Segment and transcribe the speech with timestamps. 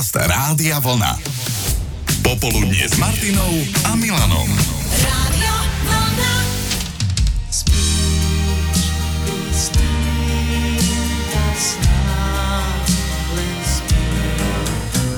[0.00, 1.12] Podcast Rádia Vlna.
[2.24, 3.52] Popoludnie s Martinou
[3.84, 4.48] a Milanom.
[5.04, 6.34] Radio Vlna.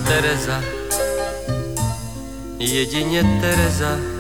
[0.03, 0.59] Tereza,
[2.59, 4.12] jedině Tereza.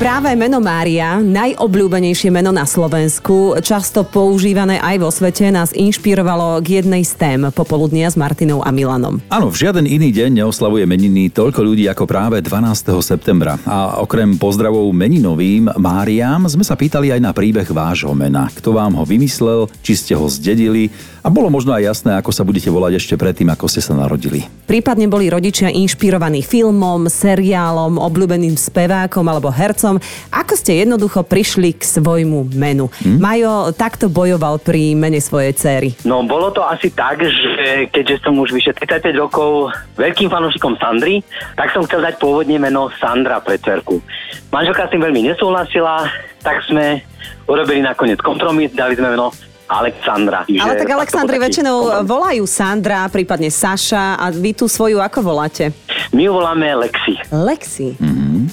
[0.00, 6.80] Práve meno Mária, najobľúbenejšie meno na Slovensku, často používané aj vo svete, nás inšpirovalo k
[6.80, 9.20] jednej z tém popoludnia s Martinou a Milanom.
[9.28, 12.96] Áno, v žiaden iný deň neoslavuje meniny toľko ľudí ako práve 12.
[13.04, 13.60] septembra.
[13.68, 18.48] A okrem pozdravov meninovým Máriám sme sa pýtali aj na príbeh vášho mena.
[18.56, 20.88] Kto vám ho vymyslel, či ste ho zdedili
[21.20, 24.48] a bolo možno aj jasné, ako sa budete volať ešte predtým, ako ste sa narodili.
[24.64, 30.00] Prípadne boli rodičia inšpirovaní filmom, seriálom, obľúbeným spevákom alebo hercom.
[30.32, 32.88] Ako ste jednoducho prišli k svojmu menu?
[33.04, 33.20] Hm?
[33.20, 35.88] Majo takto bojoval pri mene svojej céry.
[36.08, 41.20] No bolo to asi tak, že keďže som už vyše 35 rokov veľkým fanúšikom Sandry,
[41.54, 44.00] tak som chcel dať pôvodne meno Sandra pre cerku.
[44.48, 46.08] Manželka s tým veľmi nesúhlasila,
[46.40, 47.04] tak sme
[47.44, 49.34] urobili nakoniec kompromis, dali sme meno
[49.70, 50.42] Alexandra.
[50.50, 55.70] Ale tak taký väčšinou volajú Sandra, prípadne Saša a vy tú svoju ako voláte?
[56.10, 57.14] My ju voláme Lexi.
[57.30, 57.94] Lexi.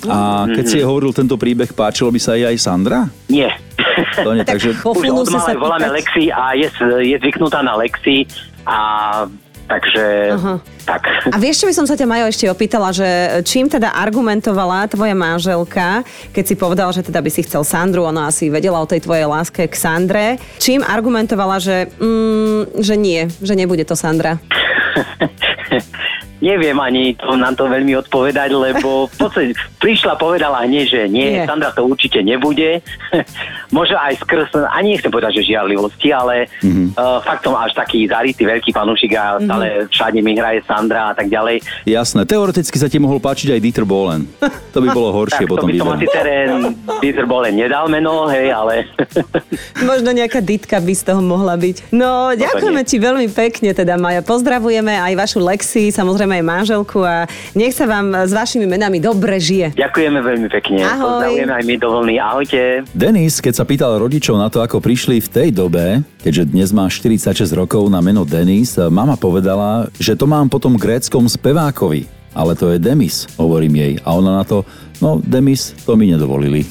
[0.06, 3.10] A keď si jej hovoril tento príbeh, páčilo by sa jej aj Sandra?
[3.26, 3.50] Nie.
[4.22, 4.78] To nie, takže...
[4.86, 5.98] Po Už od sa voláme pýtať.
[5.98, 6.70] Lexi a je,
[7.02, 8.30] je zvyknutá na Lexi
[8.70, 8.78] a
[9.68, 10.56] takže Aha.
[10.88, 11.04] tak.
[11.30, 13.06] A vieš, čo by som sa ťa, Majo, ešte opýtala, že
[13.44, 18.32] čím teda argumentovala tvoja manželka, keď si povedal, že teda by si chcel Sandru, ona
[18.32, 23.54] asi vedela o tej tvojej láske k Sandre, čím argumentovala, že, mm, že nie, že
[23.54, 24.40] nebude to Sandra?
[26.38, 31.42] Neviem ani to, nám to veľmi odpovedať, lebo v podstate prišla, povedala hneď, že nie,
[31.42, 31.46] Nie.
[31.50, 32.82] Sandra to určite nebude.
[33.78, 36.96] Možno aj skrz, ani nechcem povedať, že žiarlivosti, ale mm-hmm.
[36.96, 41.28] uh, faktom až taký zarytý veľký fanúšik a stále všade mi hraje Sandra a tak
[41.32, 41.62] ďalej.
[41.88, 44.28] Jasné, teoreticky sa ti mohol páčiť aj Dieter Bohlen.
[44.74, 46.52] To by bolo horšie Tak to potom by som asi terén
[47.02, 48.86] Dieter Bolen nedal meno, hej, ale
[49.90, 51.92] Možno nejaká ditka by z toho mohla byť.
[51.96, 54.22] No, ďakujeme ti veľmi pekne, teda Maja.
[54.22, 59.40] Pozdravujeme aj vašu Lexi, samozrejme aj manželku a nech sa vám s vašimi menami dobre
[59.40, 59.76] žije.
[59.78, 60.84] ďakujeme veľmi pekne.
[60.84, 61.24] Ahoj.
[61.24, 62.16] Pozdravujeme aj my do vlny.
[62.20, 62.62] Ahojte.
[62.92, 66.90] Denis, keď sa pýtal rodičov na to, ako prišli v tej dobe, keďže dnes má
[66.92, 72.17] 46 rokov na meno Denis, mama povedala, že to mám potom gréckom spevákovi.
[72.38, 73.94] Ale to je Demis, hovorím jej.
[74.06, 74.62] A ona na to,
[74.98, 76.62] no Demis, to mi nedovolili.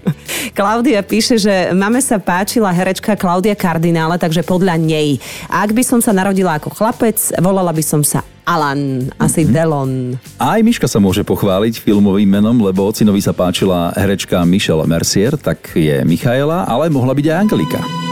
[0.56, 5.18] Klaudia píše, že mame sa páčila herečka Klaudia Kardinále, takže podľa nej.
[5.46, 9.50] A ak by som sa narodila ako chlapec, volala by som sa Alan, asi Mhm.
[9.50, 9.92] Delon.
[10.38, 15.76] Aj Miška sa môže pochváliť filmovým menom, lebo ocinovi sa páčila herečka Michelle Mercier, tak
[15.76, 18.07] je Michaela, ale mohla byť aj Angelika.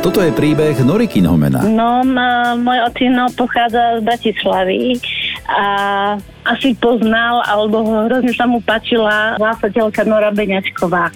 [0.00, 1.60] A toto je príbeh Norikinho mena.
[1.60, 4.96] No, m- môj otino pochádza z Bratislavy
[5.44, 5.64] a
[6.48, 11.12] asi poznal, alebo hrozne sa mu páčila vásateľka Nora Beňačková,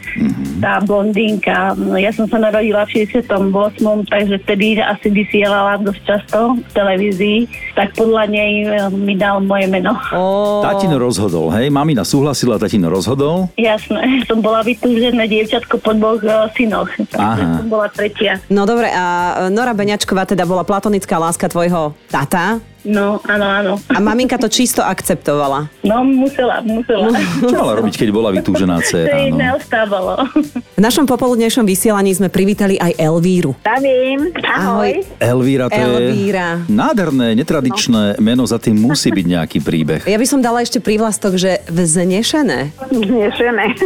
[0.61, 1.75] tá blondínka.
[1.79, 3.81] No, Ja som sa narodila v 68.
[4.11, 7.39] takže vtedy asi vysielala dosť často v televízii,
[7.75, 9.97] tak podľa nej e, mi dal moje meno.
[10.13, 11.71] Ó, Tatino rozhodol, hej?
[11.71, 13.49] Mamina súhlasila, tatino rozhodol.
[13.59, 17.63] Jasné, som bola vytúžené dievčatko po dvoch uh, synoch, Aha.
[17.63, 18.39] som bola tretia.
[18.51, 23.73] No dobre, a Nora Beňačková teda bola platonická láska tvojho tata No, áno, áno.
[23.89, 25.73] a maminka to čisto akceptovala.
[25.81, 27.09] No, musela, musela.
[27.41, 29.17] Čo mala robiť, keď bola vytúžená To dcera?
[29.17, 29.41] jej No?
[29.41, 30.21] neostávalo.
[30.53, 33.57] V našom popoludnejšom vysielaní sme privítali aj Elvíru.
[33.59, 35.01] Zdravím, ahoj.
[35.17, 36.61] Elvíra, to Elvíra.
[36.61, 40.05] je nádherné, netradičné meno, za tým musí byť nejaký príbeh.
[40.05, 42.69] Ja by som dala ešte prívlastok, že vznešené.
[42.91, 43.67] Znešené.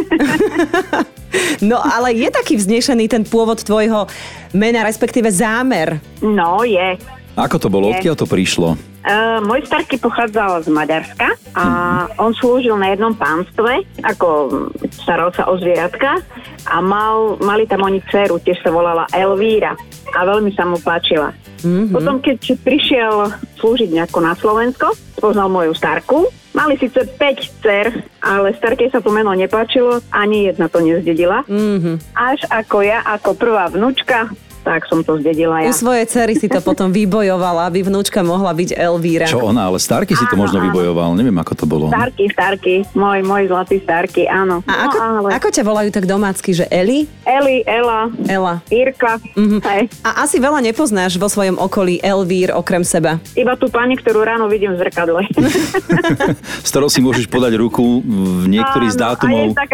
[1.61, 4.09] No ale je taký vznešený ten pôvod tvojho
[4.49, 6.01] mena, respektíve zámer.
[6.19, 6.97] No, je.
[7.37, 7.93] Ako to bolo?
[7.93, 8.73] Odkiaľ to prišlo?
[8.99, 11.65] Uh, môj starky pochádzal z Maďarska a
[12.19, 14.27] on slúžil na jednom pánstve, ako
[14.91, 16.19] staral sa o zvieratka
[16.67, 19.71] a mal, mali tam oni dceru, tiež sa volala Elvíra
[20.11, 21.31] a veľmi sa mu páčila.
[21.63, 21.95] Mm-hmm.
[21.95, 27.85] Potom, keď prišiel slúžiť nejako na Slovensko, poznal moju starku, mali síce 5 dcer,
[28.19, 31.47] ale starke sa to meno nepáčilo, ani jedna to nezdedila.
[31.47, 32.03] Mhm.
[32.15, 34.27] Až ako ja, ako prvá vnúčka,
[34.61, 35.67] tak som to zdedila ja.
[35.67, 39.25] U svojej cery si to potom vybojovala, aby vnúčka mohla byť Elvíra.
[39.25, 40.65] Čo ona, ale Starky si to Áno, možno áno.
[40.67, 41.85] vybojoval, neviem ako to bolo.
[41.89, 44.61] Starky, Starky, môj, môj zlatý Starky, áno.
[44.65, 45.29] A ako, no, ale...
[45.33, 47.07] ako ťa volajú tak domácky, že Eli?
[47.23, 48.61] Eli, Ela, Ela.
[48.67, 49.57] Irka, Mhm.
[49.61, 49.83] hej.
[50.01, 53.17] A asi veľa nepoznáš vo svojom okolí Elvír okrem seba.
[53.33, 55.23] Iba tú pani, ktorú ráno vidím v zrkadle.
[56.65, 59.39] S ktorou si môžeš podať ruku v niektorých z Áno, dátumov.
[59.39, 59.69] A je tak.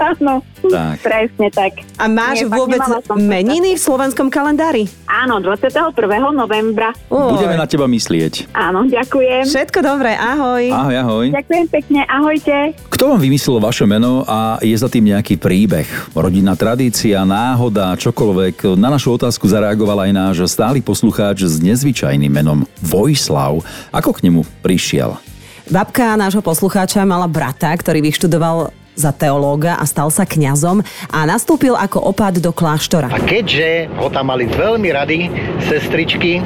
[0.10, 0.96] Áno, Tak.
[1.00, 1.72] presne tak.
[1.96, 3.14] A máš Nie, vôbec to.
[3.60, 4.88] Meniny v slovenskom kalendári?
[5.04, 5.92] Áno, 21.
[6.32, 6.96] novembra.
[7.12, 8.48] Budeme na teba myslieť.
[8.56, 9.44] Áno, ďakujem.
[9.44, 10.72] Všetko dobré, ahoj.
[10.72, 11.26] Ahoj, ahoj.
[11.28, 12.72] Ďakujem pekne, ahojte.
[12.88, 15.84] Kto vám vymyslel vaše meno a je za tým nejaký príbeh?
[16.16, 18.80] Rodinná tradícia, náhoda, čokoľvek?
[18.80, 23.60] Na našu otázku zareagoval aj náš stály poslucháč s nezvyčajným menom Vojslav.
[23.92, 25.20] Ako k nemu prišiel?
[25.68, 31.72] Babka nášho poslucháča mala brata, ktorý vyštudoval za teológa a stal sa kňazom a nastúpil
[31.72, 33.08] ako opad do kláštora.
[33.08, 35.18] A keďže ho tam mali veľmi rady,
[35.64, 36.44] sestričky,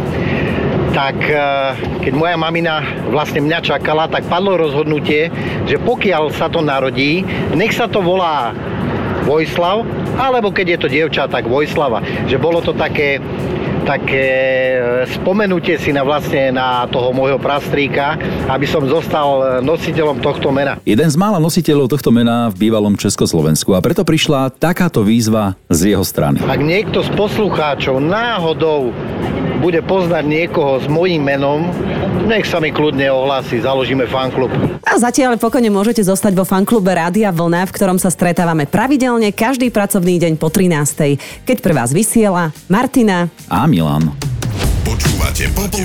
[0.95, 1.75] tak eh,
[2.07, 5.29] keď moja mamina vlastne mňa čakala, tak padlo rozhodnutie,
[5.67, 7.27] že pokiaľ sa to narodí,
[7.59, 8.55] nech sa to volá
[9.25, 9.83] Vojslav,
[10.21, 12.05] alebo keď je to dievča, tak Vojslava.
[12.29, 13.19] Že bolo to také,
[13.85, 14.29] také
[14.81, 18.17] eh, spomenutie si na vlastne na toho môjho prastríka,
[18.49, 20.81] aby som zostal nositeľom tohto mena.
[20.89, 25.95] Jeden z mála nositeľov tohto mena v bývalom Československu a preto prišla takáto výzva z
[25.95, 26.41] jeho strany.
[26.45, 28.91] Ak niekto z poslucháčov náhodou
[29.65, 31.73] bude poznať niekoho s mojím menom,
[32.29, 34.53] nech sa mi kľudne ohlási, založíme fanklub.
[34.85, 39.73] A zatiaľ pokojne môžete zostať vo fanklube Rádia Vlna, v ktorom sa stretávame pravidelne každý
[39.73, 41.49] pracovný deň po 13.
[41.49, 43.33] Keď pre vás vysiela Martina.
[43.49, 44.13] A Milan.
[44.85, 45.84] Počúvate Popoludnie